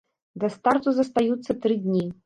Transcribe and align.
Да 0.43 0.49
старту 0.55 0.95
застаюцца 1.01 1.59
тры 1.67 1.81
дні. 1.89 2.05